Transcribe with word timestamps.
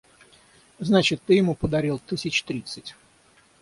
Значит, 0.79 1.21
ты 1.27 1.35
ему 1.35 1.53
подарил 1.53 1.99
тысяч 1.99 2.41
тридцать. 2.41 2.95